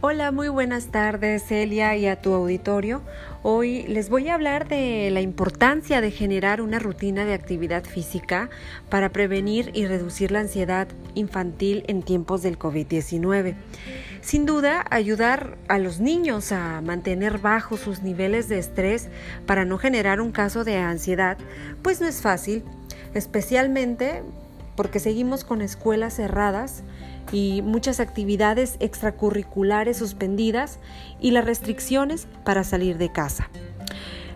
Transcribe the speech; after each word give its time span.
Hola, 0.00 0.30
muy 0.30 0.48
buenas 0.48 0.92
tardes 0.92 1.42
Celia 1.42 1.96
y 1.96 2.06
a 2.06 2.22
tu 2.22 2.32
auditorio. 2.32 3.02
Hoy 3.42 3.82
les 3.88 4.10
voy 4.10 4.28
a 4.28 4.34
hablar 4.34 4.68
de 4.68 5.10
la 5.10 5.20
importancia 5.20 6.00
de 6.00 6.12
generar 6.12 6.60
una 6.60 6.78
rutina 6.78 7.24
de 7.24 7.34
actividad 7.34 7.82
física 7.82 8.48
para 8.90 9.08
prevenir 9.08 9.72
y 9.74 9.86
reducir 9.86 10.30
la 10.30 10.38
ansiedad 10.38 10.86
infantil 11.16 11.82
en 11.88 12.04
tiempos 12.04 12.42
del 12.42 12.60
COVID-19. 12.60 13.56
Sin 14.20 14.46
duda, 14.46 14.84
ayudar 14.88 15.58
a 15.66 15.80
los 15.80 15.98
niños 15.98 16.52
a 16.52 16.80
mantener 16.80 17.38
bajos 17.38 17.80
sus 17.80 18.04
niveles 18.04 18.48
de 18.48 18.60
estrés 18.60 19.08
para 19.46 19.64
no 19.64 19.78
generar 19.78 20.20
un 20.20 20.30
caso 20.30 20.62
de 20.62 20.76
ansiedad, 20.76 21.38
pues 21.82 22.00
no 22.00 22.06
es 22.06 22.22
fácil, 22.22 22.62
especialmente 23.14 24.22
porque 24.78 25.00
seguimos 25.00 25.42
con 25.42 25.60
escuelas 25.60 26.14
cerradas 26.14 26.84
y 27.32 27.62
muchas 27.62 27.98
actividades 27.98 28.76
extracurriculares 28.78 29.96
suspendidas 29.96 30.78
y 31.20 31.32
las 31.32 31.46
restricciones 31.46 32.28
para 32.44 32.62
salir 32.62 32.96
de 32.96 33.10
casa. 33.10 33.50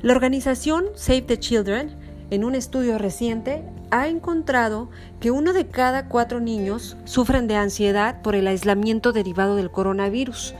La 0.00 0.14
organización 0.14 0.86
Save 0.94 1.20
the 1.20 1.38
Children, 1.38 1.94
en 2.30 2.44
un 2.44 2.54
estudio 2.54 2.96
reciente, 2.96 3.62
ha 3.90 4.08
encontrado 4.08 4.88
que 5.20 5.30
uno 5.30 5.52
de 5.52 5.66
cada 5.66 6.08
cuatro 6.08 6.40
niños 6.40 6.96
sufren 7.04 7.46
de 7.46 7.56
ansiedad 7.56 8.22
por 8.22 8.34
el 8.34 8.46
aislamiento 8.46 9.12
derivado 9.12 9.56
del 9.56 9.70
coronavirus. 9.70 10.54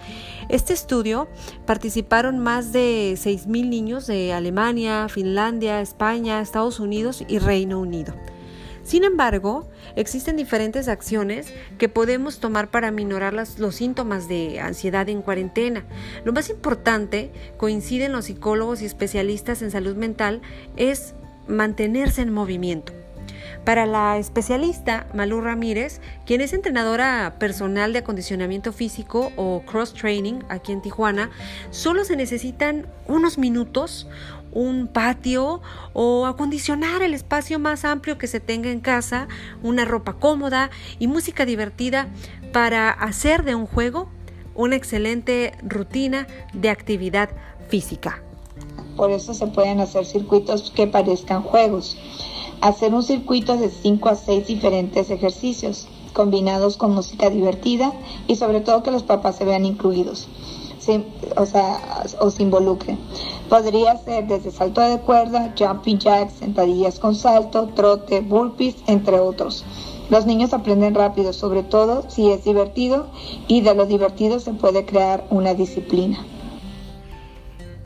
Este 0.51 0.75
estudio 0.75 1.27
participaron 1.65 2.39
más 2.39 2.75
de 2.75 3.15
6.000 3.15 3.47
niños 3.71 4.07
de 4.07 4.35
Alemania, 4.35 5.09
Finlandia, 5.09 5.81
España, 5.81 6.43
Estados 6.43 6.81
Unidos 6.81 7.25
y 7.27 7.39
Reino 7.39 7.81
Unido. 7.81 8.13
Sin 8.91 9.05
embargo, 9.05 9.71
existen 9.95 10.35
diferentes 10.35 10.89
acciones 10.89 11.55
que 11.79 11.89
podemos 11.89 12.41
tomar 12.41 12.73
para 12.73 12.91
minorar 12.91 13.33
los 13.33 13.77
síntomas 13.77 14.27
de 14.27 14.59
ansiedad 14.59 15.09
en 15.09 15.23
cuarentena. 15.23 15.85
Lo 16.25 16.33
más 16.33 16.51
importante, 16.51 17.31
coinciden 17.57 18.11
los 18.11 18.25
psicólogos 18.25 18.83
y 18.83 18.87
especialistas 18.87 19.63
en 19.63 19.71
salud 19.71 19.95
mental, 19.95 20.43
es 20.77 21.15
mantenerse 21.47 22.23
en 22.23 22.33
movimiento. 22.33 22.93
Para 23.65 23.87
la 23.87 24.19
especialista 24.19 25.07
Malú 25.15 25.41
Ramírez, 25.41 26.01
quien 26.27 26.41
es 26.41 26.53
entrenadora 26.53 27.37
personal 27.39 27.93
de 27.93 28.01
acondicionamiento 28.01 28.73
físico 28.73 29.33
o 29.37 29.63
cross 29.67 29.95
training 29.95 30.41
aquí 30.49 30.73
en 30.73 30.83
Tijuana, 30.83 31.31
solo 31.71 32.05
se 32.05 32.17
necesitan 32.17 32.87
unos 33.07 33.39
minutos, 33.39 34.07
un 34.53 34.89
patio 34.89 35.61
o 35.93 36.27
acondicionar 36.27 37.03
el 37.03 37.15
espacio 37.15 37.59
más 37.59 37.85
amplio 37.85 38.19
que 38.19 38.27
se 38.27 38.41
tenga 38.41 38.71
en 38.71 38.81
casa, 38.81 39.29
una 39.63 39.85
ropa 39.85 40.15
cómoda 40.15 40.71
y 40.99 41.07
música 41.07 41.45
divertida 41.45 42.09
para 42.53 42.91
hacer 42.91 43.45
de 43.45 43.55
un 43.55 43.67
juego 43.67 44.09
una 44.55 44.77
excelente 44.77 45.53
rutina 45.63 46.27
de 46.53 46.71
actividad 46.71 47.31
física. 47.69 48.23
Por 48.97 49.11
eso 49.11 49.33
se 49.33 49.47
pueden 49.47 49.81
hacer 49.81 50.05
circuitos 50.05 50.71
que 50.73 50.87
parezcan 50.87 51.43
juegos. 51.43 51.97
Hacer 52.61 52.95
un 52.95 53.03
circuito 53.03 53.57
de 53.57 53.71
5 53.71 54.09
a 54.09 54.15
6 54.15 54.47
diferentes 54.47 55.11
ejercicios 55.11 55.89
combinados 56.13 56.77
con 56.77 56.95
música 56.95 57.31
divertida 57.31 57.93
y 58.27 58.37
sobre 58.37 58.61
todo 58.61 58.83
que 58.83 58.91
los 58.91 59.03
papás 59.03 59.37
se 59.37 59.45
vean 59.45 59.65
incluidos 59.65 60.29
o 61.37 61.47
sea, 61.47 62.05
o 62.21 62.31
se 62.31 62.43
involucren. 62.43 62.99
Podría 63.49 63.97
ser 63.99 64.27
desde 64.27 64.51
salto 64.51 64.81
de 64.81 64.99
cuerda, 65.01 65.55
jumping 65.59 65.99
jacks, 65.99 66.35
sentadillas 66.35 66.99
con 66.99 67.15
salto, 67.15 67.69
trote, 67.75 68.21
burpees, 68.21 68.77
entre 68.87 69.21
otros. 69.21 69.65
Los 70.09 70.27
niños 70.27 70.53
aprenden 70.53 70.95
rápido, 70.95 71.33
sobre 71.33 71.63
todo 71.63 72.05
si 72.09 72.31
es 72.31 72.45
divertido, 72.45 73.07
y 73.47 73.61
de 73.61 73.75
lo 73.75 73.87
divertido 73.87 74.41
se 74.41 74.53
puede 74.53 74.85
crear 74.85 75.27
una 75.31 75.55
disciplina. 75.55 76.25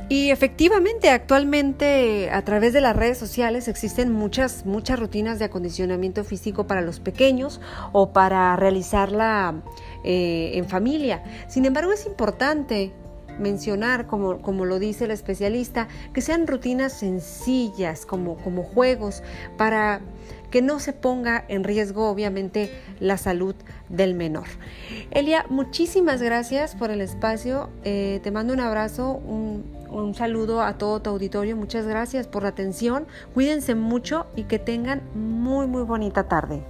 Y 0.08 0.30
efectivamente, 0.30 1.11
actualmente 1.11 2.30
a 2.30 2.42
través 2.45 2.73
de 2.73 2.80
las 2.80 2.95
redes 2.95 3.18
sociales 3.18 3.68
existen 3.68 4.12
muchas, 4.12 4.67
muchas 4.67 4.98
rutinas 4.98 5.39
de 5.39 5.46
acondicionamiento 5.46 6.24
físico 6.24 6.67
para 6.67 6.83
los 6.83 7.01
pequeños 7.01 7.61
o 7.92 8.12
para 8.12 8.55
realizarla 8.56 9.62
eh, 10.05 10.52
en 10.55 10.68
familia. 10.68 11.23
Sin 11.48 11.64
embargo, 11.64 11.92
es 11.92 12.06
importante 12.06 12.92
mencionar, 13.39 14.06
como, 14.06 14.40
como, 14.40 14.64
lo 14.64 14.79
dice 14.79 15.05
el 15.05 15.11
especialista, 15.11 15.89
que 16.12 16.20
sean 16.20 16.46
rutinas 16.46 16.92
sencillas, 16.92 18.06
como, 18.06 18.36
como 18.36 18.62
juegos, 18.62 19.23
para 19.56 20.00
que 20.50 20.62
no 20.62 20.79
se 20.79 20.92
ponga 20.92 21.45
en 21.48 21.64
riesgo, 21.64 22.08
obviamente, 22.08 22.70
la 23.00 23.18
salud 23.18 23.56
del 23.89 24.14
menor. 24.14 24.46
Elia, 25.11 25.46
muchísimas 25.48 26.23
gracias 26.23 26.77
por 26.77 26.92
el 26.92 27.00
espacio. 27.00 27.70
Eh, 27.83 28.20
te 28.23 28.30
mando 28.30 28.52
un 28.52 28.61
abrazo, 28.61 29.20
un 29.94 30.14
saludo 30.14 30.60
a 30.62 30.74
todo 30.74 31.00
tu 31.00 31.10
auditorio. 31.10 31.56
Muchas 31.56 31.86
gracias 31.86 32.27
por 32.27 32.42
la 32.42 32.50
atención. 32.50 33.06
Cuídense 33.32 33.74
mucho 33.74 34.27
y 34.34 34.44
que 34.44 34.58
tengan 34.58 35.02
muy, 35.14 35.66
muy 35.66 35.82
bonita 35.82 36.24
tarde. 36.24 36.64